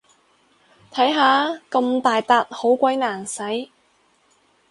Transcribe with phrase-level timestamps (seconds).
[0.89, 3.69] 睇下，咁大撻好鬼難洗